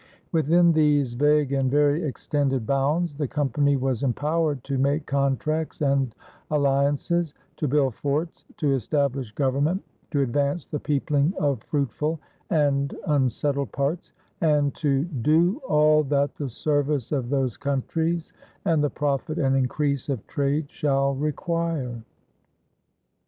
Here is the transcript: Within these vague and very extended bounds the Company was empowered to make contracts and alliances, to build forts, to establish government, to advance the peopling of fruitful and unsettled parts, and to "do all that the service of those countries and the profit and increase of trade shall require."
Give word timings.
Within 0.31 0.71
these 0.71 1.13
vague 1.13 1.51
and 1.53 1.69
very 1.69 2.03
extended 2.03 2.65
bounds 2.65 3.13
the 3.13 3.27
Company 3.27 3.75
was 3.77 4.01
empowered 4.01 4.63
to 4.63 4.79
make 4.79 5.05
contracts 5.05 5.79
and 5.79 6.15
alliances, 6.49 7.35
to 7.57 7.67
build 7.67 7.93
forts, 7.93 8.45
to 8.57 8.73
establish 8.73 9.31
government, 9.33 9.83
to 10.09 10.21
advance 10.23 10.65
the 10.65 10.79
peopling 10.79 11.35
of 11.37 11.61
fruitful 11.61 12.19
and 12.49 12.97
unsettled 13.05 13.71
parts, 13.73 14.11
and 14.41 14.73
to 14.73 15.03
"do 15.03 15.61
all 15.69 16.01
that 16.05 16.33
the 16.33 16.49
service 16.49 17.11
of 17.11 17.29
those 17.29 17.55
countries 17.55 18.33
and 18.65 18.83
the 18.83 18.89
profit 18.89 19.37
and 19.37 19.55
increase 19.55 20.09
of 20.09 20.25
trade 20.25 20.67
shall 20.71 21.13
require." 21.13 22.01